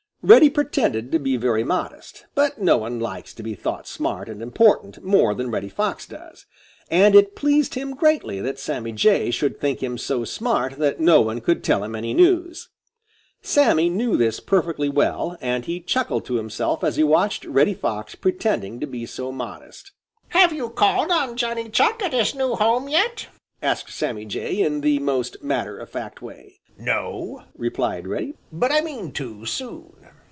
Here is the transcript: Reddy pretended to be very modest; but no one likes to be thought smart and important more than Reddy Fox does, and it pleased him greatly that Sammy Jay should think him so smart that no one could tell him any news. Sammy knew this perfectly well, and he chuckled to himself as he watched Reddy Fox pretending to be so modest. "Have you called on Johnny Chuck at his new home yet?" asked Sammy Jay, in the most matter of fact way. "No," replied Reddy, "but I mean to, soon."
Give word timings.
Reddy 0.23 0.51
pretended 0.51 1.11
to 1.13 1.17
be 1.17 1.35
very 1.35 1.63
modest; 1.63 2.27
but 2.35 2.61
no 2.61 2.77
one 2.77 2.99
likes 2.99 3.33
to 3.33 3.41
be 3.41 3.55
thought 3.55 3.87
smart 3.87 4.29
and 4.29 4.39
important 4.39 5.03
more 5.03 5.33
than 5.33 5.49
Reddy 5.49 5.67
Fox 5.67 6.05
does, 6.05 6.45
and 6.91 7.15
it 7.15 7.35
pleased 7.35 7.73
him 7.73 7.95
greatly 7.95 8.39
that 8.39 8.59
Sammy 8.59 8.91
Jay 8.91 9.31
should 9.31 9.59
think 9.59 9.81
him 9.81 9.97
so 9.97 10.23
smart 10.23 10.77
that 10.77 10.99
no 10.99 11.21
one 11.21 11.41
could 11.41 11.63
tell 11.63 11.83
him 11.83 11.95
any 11.95 12.13
news. 12.13 12.69
Sammy 13.41 13.89
knew 13.89 14.15
this 14.15 14.39
perfectly 14.39 14.89
well, 14.89 15.37
and 15.41 15.65
he 15.65 15.79
chuckled 15.79 16.25
to 16.25 16.35
himself 16.35 16.83
as 16.83 16.97
he 16.97 17.03
watched 17.03 17.43
Reddy 17.45 17.73
Fox 17.73 18.13
pretending 18.13 18.79
to 18.79 18.85
be 18.85 19.07
so 19.07 19.31
modest. 19.31 19.91
"Have 20.27 20.53
you 20.53 20.69
called 20.69 21.09
on 21.09 21.35
Johnny 21.35 21.67
Chuck 21.67 21.99
at 22.03 22.13
his 22.13 22.35
new 22.35 22.53
home 22.53 22.87
yet?" 22.87 23.27
asked 23.63 23.89
Sammy 23.91 24.25
Jay, 24.25 24.61
in 24.61 24.81
the 24.81 24.99
most 24.99 25.41
matter 25.41 25.79
of 25.79 25.89
fact 25.89 26.21
way. 26.21 26.59
"No," 26.77 27.43
replied 27.55 28.07
Reddy, 28.07 28.33
"but 28.51 28.71
I 28.71 28.81
mean 28.81 29.11
to, 29.13 29.45
soon." 29.45 29.97